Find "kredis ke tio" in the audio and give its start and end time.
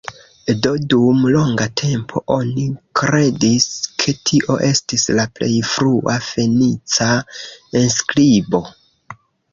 3.01-4.55